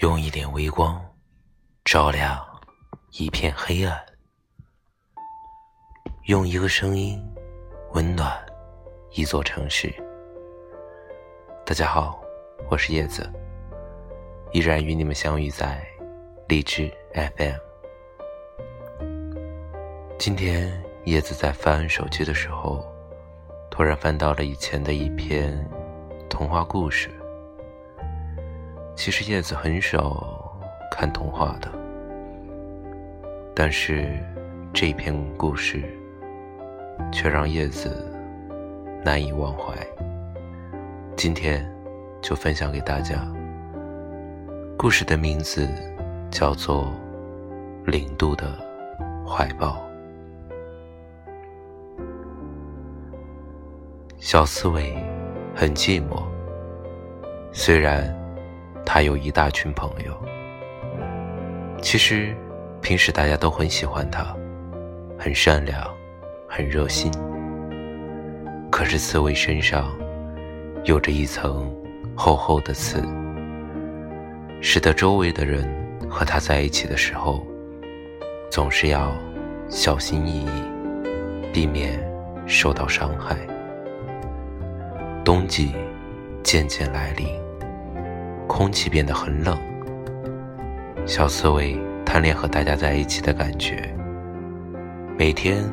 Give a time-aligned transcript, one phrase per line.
[0.00, 0.98] 用一点微光
[1.84, 2.42] 照亮
[3.18, 4.02] 一片黑暗，
[6.24, 7.22] 用一个声音
[7.92, 8.34] 温暖
[9.10, 9.92] 一座城市。
[11.66, 12.18] 大家好，
[12.70, 13.30] 我是叶子，
[14.52, 15.86] 依然与你们相遇在
[16.48, 17.58] 荔枝 FM。
[20.18, 22.82] 今天叶子在翻手机的时候，
[23.70, 25.62] 突然翻到了以前的一篇
[26.30, 27.10] 童话故事。
[29.00, 30.54] 其实叶子很少
[30.90, 31.70] 看童话的，
[33.54, 34.22] 但是
[34.74, 35.82] 这篇故事
[37.10, 38.06] 却让叶子
[39.02, 39.74] 难以忘怀。
[41.16, 41.66] 今天
[42.20, 43.26] 就分享给大家。
[44.76, 45.66] 故事的名字
[46.30, 46.92] 叫做
[47.90, 48.48] 《零度的
[49.26, 49.68] 怀抱》。
[54.18, 54.94] 小刺猬
[55.54, 56.22] 很寂寞，
[57.50, 58.19] 虽然。
[58.92, 60.12] 他有一大群朋友，
[61.80, 62.34] 其实
[62.82, 64.36] 平时大家都很喜欢他，
[65.16, 65.88] 很善良，
[66.48, 67.08] 很热心。
[68.68, 69.96] 可是刺猬身上
[70.86, 71.72] 有着一层
[72.16, 73.00] 厚厚的刺，
[74.60, 75.64] 使得周围的人
[76.08, 77.46] 和他在一起的时候，
[78.50, 79.12] 总是要
[79.68, 80.50] 小心翼翼，
[81.52, 81.96] 避免
[82.44, 83.36] 受到伤害。
[85.24, 85.70] 冬季
[86.42, 87.39] 渐渐来临。
[88.50, 89.56] 空气变得很冷，
[91.06, 93.96] 小刺猬贪恋和大家在一起的感觉，
[95.16, 95.64] 每天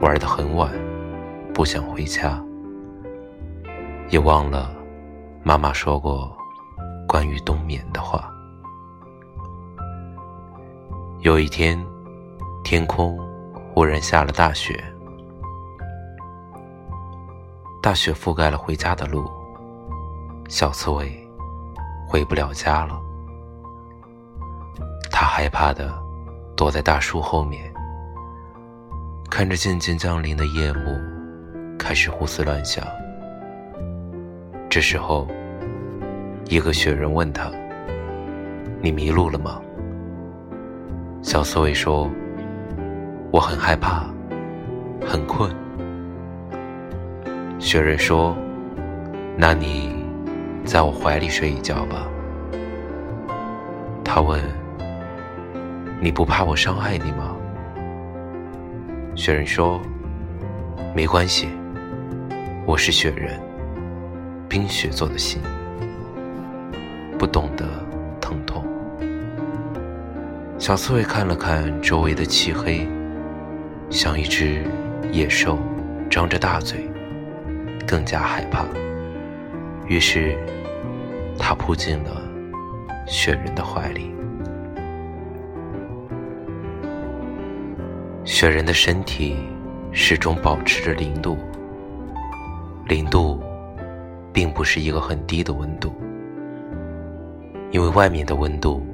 [0.00, 0.72] 玩得很晚，
[1.52, 2.40] 不想回家，
[4.10, 4.72] 也忘了
[5.42, 6.32] 妈妈说过
[7.06, 8.30] 关于冬眠的话。
[11.18, 11.76] 有一天，
[12.62, 13.18] 天空
[13.74, 14.82] 忽然下了大雪，
[17.82, 19.28] 大雪覆盖了回家的路，
[20.48, 21.19] 小刺猬。
[22.10, 23.00] 回不了家了，
[25.12, 25.96] 他害怕的
[26.56, 27.72] 躲在大树后面，
[29.30, 30.98] 看着渐渐降临的夜幕，
[31.78, 32.84] 开始胡思乱想。
[34.68, 35.28] 这时候，
[36.46, 37.48] 一个雪人问他
[38.82, 39.60] ：“你迷路了吗？”
[41.22, 42.10] 小刺猬说
[43.30, 44.04] ：“我很害怕，
[45.06, 45.48] 很困。”
[47.60, 48.36] 雪人说
[49.38, 49.96] ：“那你……”
[50.64, 52.06] 在我怀里睡一觉吧。
[54.04, 54.40] 他问
[56.00, 57.36] ：“你不怕我伤害你吗？”
[59.14, 59.80] 雪人说
[60.94, 61.48] ：“没关系，
[62.66, 63.40] 我是雪人，
[64.48, 65.40] 冰雪做的心，
[67.18, 67.64] 不懂得
[68.20, 68.64] 疼痛。”
[70.58, 72.86] 小刺猬看了看周围的漆黑，
[73.90, 74.64] 像一只
[75.10, 75.58] 野兽，
[76.10, 76.88] 张着大嘴，
[77.86, 78.64] 更加害怕。
[79.90, 80.38] 于是，
[81.36, 82.22] 他扑进了
[83.08, 84.14] 雪人的怀里。
[88.24, 89.36] 雪人的身体
[89.90, 91.36] 始终保持着零度，
[92.86, 93.42] 零度
[94.32, 95.92] 并不是一个很低的温度，
[97.72, 98.86] 因为外面的温度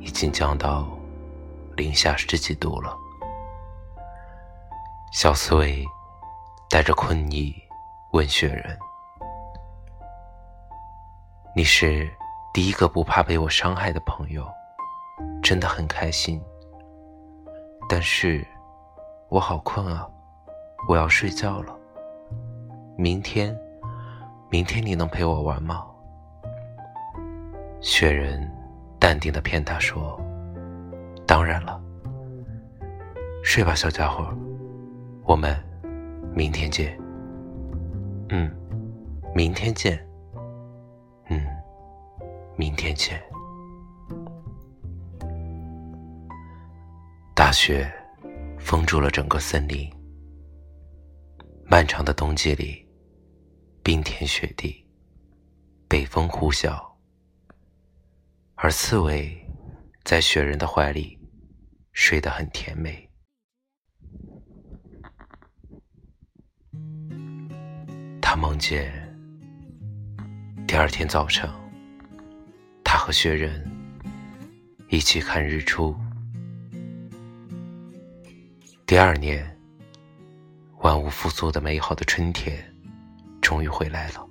[0.00, 0.88] 已经降到
[1.76, 2.92] 零下十几度了。
[5.12, 5.84] 小刺猬
[6.68, 7.54] 带着困意
[8.10, 8.76] 问雪人。
[11.56, 12.10] 你是
[12.52, 14.44] 第一个不怕被我伤害的朋友，
[15.40, 16.42] 真的很开心。
[17.88, 18.44] 但是，
[19.28, 20.04] 我好困啊，
[20.88, 21.78] 我要睡觉了。
[22.98, 23.56] 明天，
[24.50, 25.86] 明天你能陪我玩吗？
[27.80, 28.50] 雪人
[28.98, 30.20] 淡定的骗他说
[31.24, 31.80] ：“当然了，
[33.44, 34.26] 睡吧，小家伙，
[35.22, 35.56] 我们
[36.34, 36.98] 明天见。”
[38.30, 38.50] 嗯，
[39.32, 40.04] 明天见。
[42.56, 43.22] 明天见。
[47.34, 47.92] 大雪
[48.58, 49.90] 封住了整个森林。
[51.66, 52.86] 漫长的冬季里，
[53.82, 54.86] 冰天雪地，
[55.88, 56.80] 北风呼啸，
[58.54, 59.34] 而刺猬
[60.04, 61.18] 在雪人的怀里
[61.92, 63.10] 睡得很甜美。
[68.20, 68.92] 他梦见。
[70.66, 71.54] 第二天早上，
[73.04, 73.62] 和雪人
[74.88, 75.94] 一起看日出。
[78.86, 79.44] 第二年，
[80.80, 82.56] 万物复苏的美好的春天
[83.42, 84.26] 终于回来了。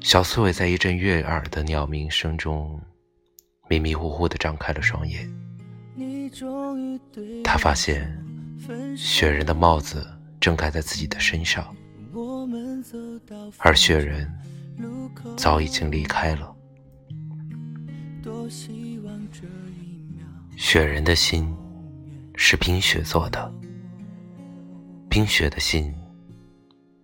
[0.00, 2.80] 小刺猬在一阵悦耳的鸟鸣声中，
[3.68, 5.32] 迷迷糊糊的张开了双眼。
[7.44, 8.12] 他发现
[8.96, 10.04] 雪人的帽子
[10.40, 11.72] 正盖在自己的身上。
[13.58, 14.28] 而雪人
[15.36, 16.54] 早已经离开了。
[20.56, 21.54] 雪人的心
[22.34, 23.52] 是冰雪做的，
[25.08, 25.92] 冰雪的心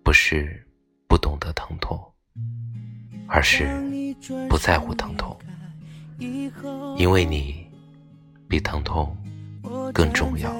[0.03, 0.65] 不是
[1.07, 1.99] 不懂得疼痛，
[3.27, 3.67] 而是
[4.47, 5.35] 不在乎疼痛，
[6.97, 7.65] 因为你
[8.47, 9.17] 比疼痛
[9.93, 10.53] 更重要。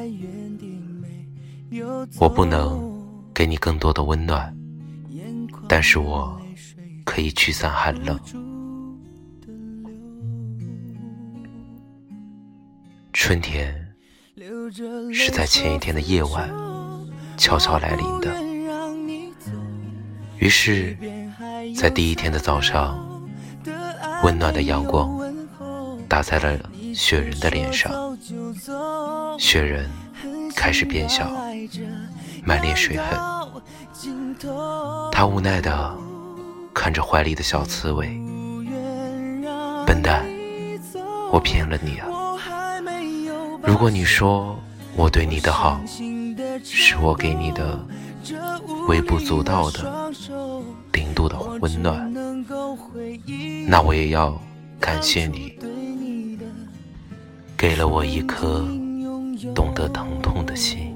[2.20, 2.82] 我不能
[3.34, 4.56] 给你更多的温暖，
[5.68, 6.42] 但是我
[7.18, 8.16] 可以驱散寒冷。
[13.12, 13.76] 春天
[15.12, 16.48] 是在前一天的夜晚
[17.36, 18.40] 悄悄来临的，
[20.38, 20.96] 于是，
[21.76, 23.04] 在第一天的早上，
[24.24, 25.20] 温暖的阳光
[26.08, 28.16] 打在了雪人的脸上，
[29.40, 29.90] 雪人
[30.56, 31.28] 开始变小，
[32.46, 33.18] 满脸水痕，
[35.12, 35.98] 他无奈的
[36.78, 38.08] 看着怀里的小刺猬，
[39.88, 40.24] 笨蛋，
[41.32, 42.08] 我骗了你啊！
[43.64, 44.56] 如果你说
[44.96, 45.82] 我对你的好
[46.64, 47.84] 是我给你的
[48.88, 50.14] 微不足道的
[50.94, 52.14] 零度的温暖，
[53.68, 54.40] 那我也要
[54.80, 55.58] 感谢你，
[57.58, 58.64] 给了我一颗
[59.56, 60.96] 懂得疼痛的心。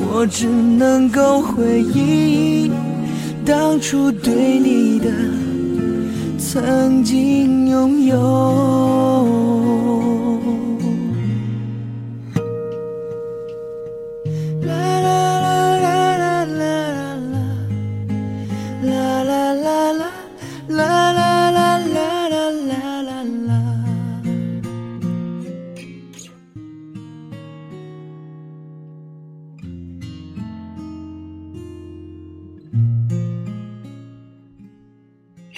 [0.00, 2.70] 我只能够回忆
[3.44, 5.10] 当初对你的
[6.38, 9.18] 曾经拥有。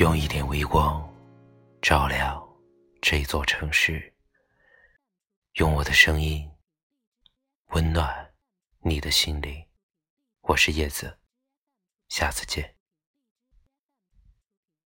[0.01, 1.07] 用一点微光
[1.83, 2.43] 照亮
[3.03, 4.15] 这座城市，
[5.57, 6.51] 用我的声音
[7.75, 8.33] 温暖
[8.79, 9.63] 你的心灵。
[10.41, 11.19] 我是叶子，
[12.09, 12.80] 下次见。